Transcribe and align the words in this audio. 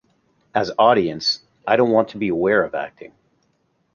As 0.55 0.71
audience, 0.79 1.43
I 1.67 1.75
don't 1.75 1.91
want 1.91 2.09
to 2.09 2.17
be 2.17 2.29
aware 2.29 2.63
of 2.63 2.73
acting. 2.73 3.13